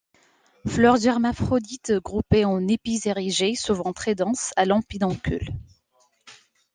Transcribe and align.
Fleurs 0.65 1.05
hermaphrodites 1.05 1.91
groupées 2.03 2.43
en 2.43 2.67
épis 2.67 2.99
érigés 3.05 3.53
souvent 3.53 3.93
très 3.93 4.15
denses, 4.15 4.51
à 4.55 4.65
long 4.65 4.81
pédoncule. 4.81 5.51